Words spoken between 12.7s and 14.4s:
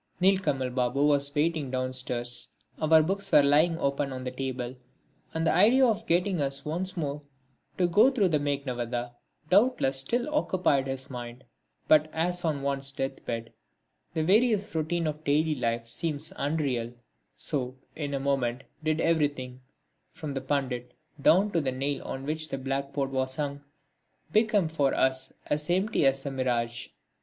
death bed the